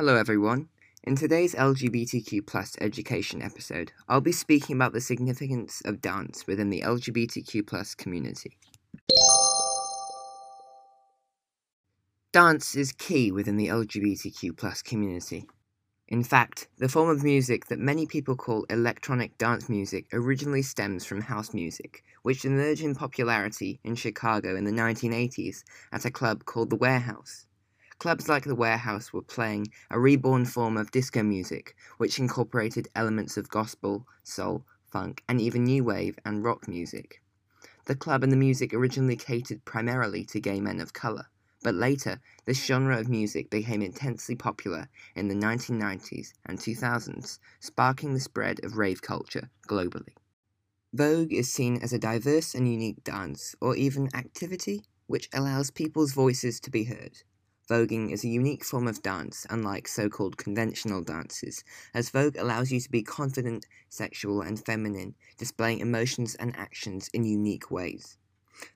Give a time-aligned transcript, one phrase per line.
[0.00, 0.70] Hello, everyone.
[1.04, 6.70] In today's LGBTQ plus education episode, I'll be speaking about the significance of dance within
[6.70, 8.56] the LGBTQ plus community.
[12.32, 15.44] Dance is key within the LGBTQ plus community.
[16.08, 21.04] In fact, the form of music that many people call electronic dance music originally stems
[21.04, 25.62] from house music, which emerged in popularity in Chicago in the 1980s
[25.92, 27.44] at a club called The Warehouse.
[28.00, 33.36] Clubs like The Warehouse were playing a reborn form of disco music, which incorporated elements
[33.36, 37.22] of gospel, soul, funk, and even new wave and rock music.
[37.84, 41.26] The club and the music originally catered primarily to gay men of color
[41.62, 48.14] but later, this genre of music became intensely popular in the 1990s and 2000s, sparking
[48.14, 50.14] the spread of rave culture globally.
[50.94, 56.12] Vogue is seen as a diverse and unique dance, or even activity, which allows people's
[56.12, 57.22] voices to be heard.
[57.70, 61.62] Voguing is a unique form of dance, unlike so called conventional dances,
[61.94, 67.24] as Vogue allows you to be confident, sexual, and feminine, displaying emotions and actions in
[67.24, 68.18] unique ways.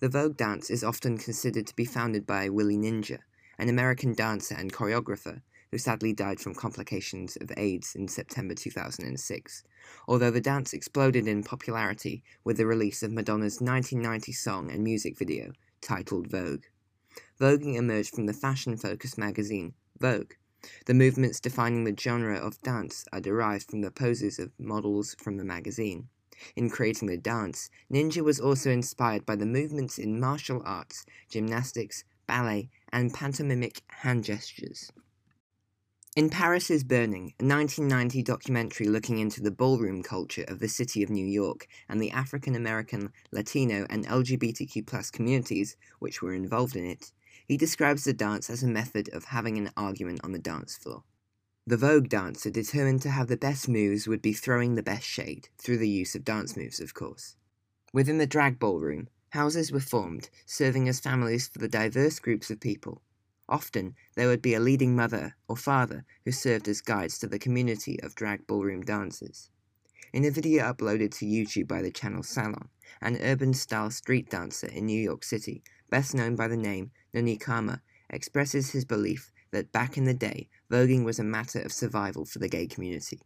[0.00, 3.20] The Vogue dance is often considered to be founded by Willie Ninja,
[3.58, 9.62] an American dancer and choreographer who sadly died from complications of AIDS in September 2006,
[10.08, 15.16] although the dance exploded in popularity with the release of Madonna's 1990 song and music
[15.16, 16.64] video titled Vogue.
[17.40, 20.34] Voguing emerged from the fashion focused magazine Vogue.
[20.84, 25.38] The movements defining the genre of dance are derived from the poses of models from
[25.38, 26.10] the magazine.
[26.54, 32.04] In creating the dance, Ninja was also inspired by the movements in martial arts, gymnastics,
[32.26, 34.92] ballet, and pantomimic hand gestures.
[36.14, 41.02] In Paris is Burning, a 1990 documentary looking into the ballroom culture of the city
[41.02, 46.84] of New York and the African American, Latino, and LGBTQ communities which were involved in
[46.84, 47.12] it,
[47.46, 51.04] he describes the dance as a method of having an argument on the dance floor.
[51.66, 55.48] The Vogue dancer determined to have the best moves would be throwing the best shade,
[55.58, 57.36] through the use of dance moves, of course.
[57.92, 62.60] Within the drag ballroom, houses were formed, serving as families for the diverse groups of
[62.60, 63.02] people.
[63.48, 67.38] Often, there would be a leading mother or father who served as guides to the
[67.38, 69.50] community of drag ballroom dancers.
[70.12, 72.68] In a video uploaded to YouTube by the channel Salon,
[73.00, 77.36] an urban style street dancer in New York City, best known by the name Noni
[77.36, 82.24] Kama, expresses his belief that back in the day, voguing was a matter of survival
[82.24, 83.20] for the gay community.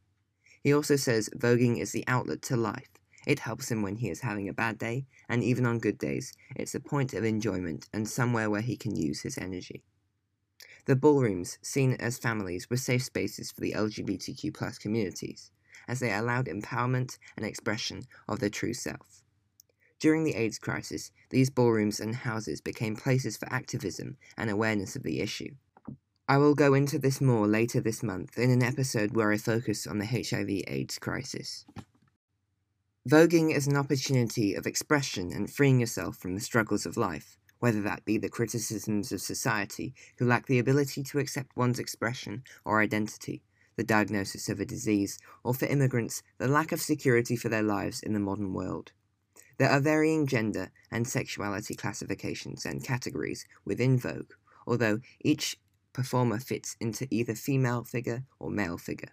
[0.63, 2.89] He also says voguing is the outlet to life.
[3.27, 6.33] It helps him when he is having a bad day, and even on good days,
[6.57, 9.83] it's a point of enjoyment and somewhere where he can use his energy.
[10.87, 15.51] The ballrooms, seen as families, were safe spaces for the LGBTQ communities,
[15.89, 19.24] as they allowed empowerment and expression of their true self.
[20.05, 25.03] During the AIDS crisis, these ballrooms and houses became places for activism and awareness of
[25.03, 25.55] the issue.
[26.29, 29.87] I will go into this more later this month in an episode where I focus
[29.87, 31.65] on the HIV AIDS crisis.
[33.09, 37.81] Voguing is an opportunity of expression and freeing yourself from the struggles of life, whether
[37.81, 42.83] that be the criticisms of society who lack the ability to accept one's expression or
[42.83, 43.43] identity,
[43.77, 48.03] the diagnosis of a disease, or for immigrants, the lack of security for their lives
[48.03, 48.93] in the modern world.
[49.57, 54.33] There are varying gender and sexuality classifications and categories within Vogue,
[54.67, 55.61] although each
[55.93, 59.13] performer fits into either female figure or male figure.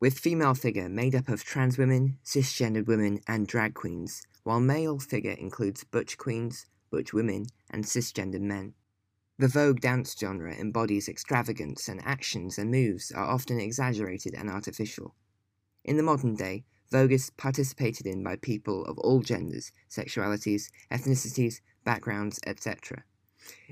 [0.00, 5.00] With female figure made up of trans women, cisgendered women, and drag queens, while male
[5.00, 8.74] figure includes butch queens, butch women, and cisgendered men.
[9.38, 15.16] The Vogue dance genre embodies extravagance, and actions and moves are often exaggerated and artificial.
[15.84, 21.60] In the modern day, Vogue is participated in by people of all genders, sexualities, ethnicities,
[21.84, 23.04] backgrounds, etc.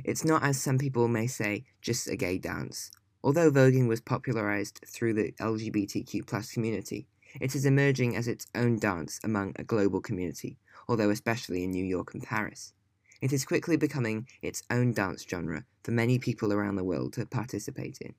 [0.05, 2.91] It's not, as some people may say, just a gay dance.
[3.25, 7.09] Although voguing was popularized through the LGBTQ community,
[7.41, 11.85] it is emerging as its own dance among a global community, although especially in New
[11.85, 12.73] York and Paris.
[13.21, 17.27] It is quickly becoming its own dance genre for many people around the world to
[17.27, 18.15] participate in.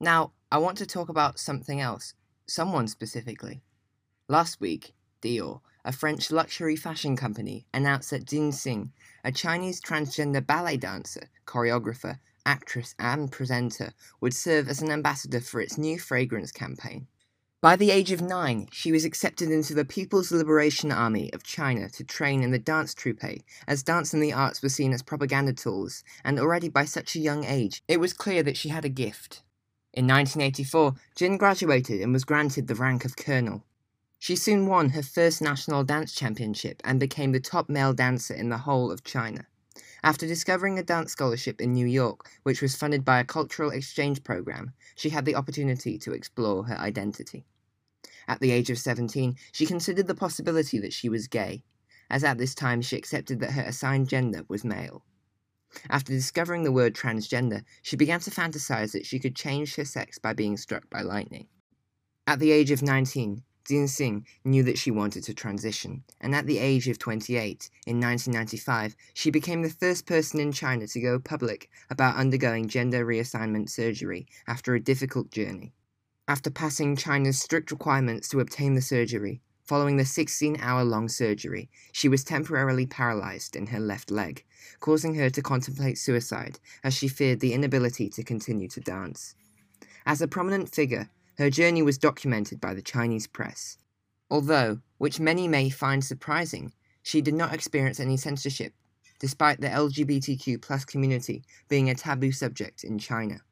[0.00, 2.14] Now, I want to talk about something else,
[2.48, 3.62] someone specifically.
[4.28, 8.90] Last week, Dior, a French luxury fashion company, announced that Jin Xing,
[9.24, 15.60] a Chinese transgender ballet dancer, choreographer, actress, and presenter, would serve as an ambassador for
[15.60, 17.06] its new fragrance campaign.
[17.60, 21.88] By the age of nine, she was accepted into the People's Liberation Army of China
[21.90, 25.52] to train in the dance troupe, as dance and the arts were seen as propaganda
[25.52, 28.88] tools, and already by such a young age, it was clear that she had a
[28.88, 29.42] gift.
[29.98, 33.64] In 1984, Jin graduated and was granted the rank of colonel.
[34.20, 38.48] She soon won her first national dance championship and became the top male dancer in
[38.48, 39.48] the whole of China.
[40.04, 44.22] After discovering a dance scholarship in New York, which was funded by a cultural exchange
[44.22, 47.44] program, she had the opportunity to explore her identity.
[48.28, 51.64] At the age of 17, she considered the possibility that she was gay,
[52.08, 55.02] as at this time she accepted that her assigned gender was male.
[55.90, 60.18] After discovering the word transgender, she began to fantasize that she could change her sex
[60.18, 61.46] by being struck by lightning.
[62.26, 66.46] At the age of 19, Jin Xing knew that she wanted to transition, and at
[66.46, 71.18] the age of 28, in 1995, she became the first person in China to go
[71.18, 75.74] public about undergoing gender reassignment surgery after a difficult journey.
[76.26, 81.68] After passing China's strict requirements to obtain the surgery, following the 16 hour long surgery,
[81.92, 84.42] she was temporarily paralyzed in her left leg,
[84.80, 89.34] causing her to contemplate suicide as she feared the inability to continue to dance.
[90.06, 93.76] As a prominent figure, her journey was documented by the Chinese press.
[94.30, 96.72] Although, which many may find surprising,
[97.02, 98.72] she did not experience any censorship,
[99.18, 103.42] despite the LGBTQ community being a taboo subject in China.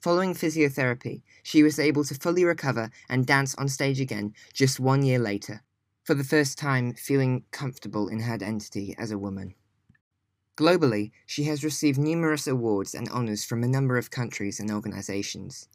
[0.00, 5.02] Following physiotherapy, she was able to fully recover and dance on stage again just one
[5.02, 5.62] year later,
[6.04, 9.54] for the first time feeling comfortable in her identity as a woman.
[10.56, 15.68] Globally, she has received numerous awards and honors from a number of countries and organizations.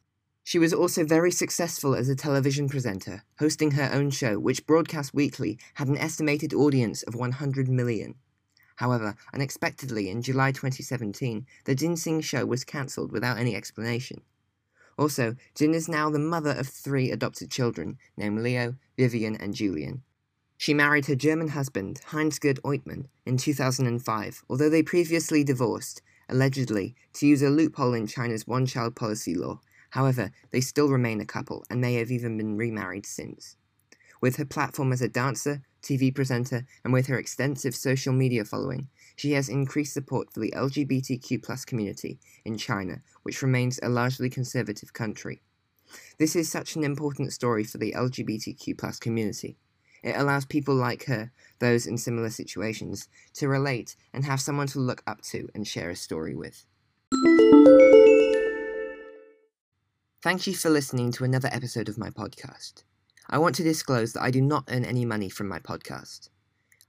[0.46, 5.14] She was also very successful as a television presenter, hosting her own show, which broadcast
[5.14, 8.16] weekly had an estimated audience of 100 million.
[8.76, 14.22] However, unexpectedly in July 2017, the Jin Xing show was cancelled without any explanation.
[14.98, 20.04] Also, Jin is now the mother of three adopted children, named Leo, Vivian, and Julian.
[20.58, 26.96] She married her German husband, Heinz Gerd Oidtmann, in 2005, although they previously divorced, allegedly
[27.14, 29.60] to use a loophole in China's one child policy law
[29.94, 33.58] However, they still remain a couple and may have even been remarried since.
[34.24, 38.88] With her platform as a dancer, TV presenter, and with her extensive social media following,
[39.18, 44.94] she has increased support for the LGBTQ community in China, which remains a largely conservative
[44.94, 45.42] country.
[46.20, 49.58] This is such an important story for the LGBTQ community.
[50.02, 54.80] It allows people like her, those in similar situations, to relate and have someone to
[54.80, 56.66] look up to and share a story with.
[60.22, 62.84] Thank you for listening to another episode of my podcast.
[63.30, 66.30] I want to disclose that I do not earn any money from my podcast.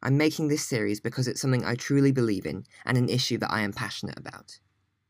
[0.02, 3.50] I'm making this series because it's something I truly believe in and an issue that
[3.50, 4.58] I am passionate about.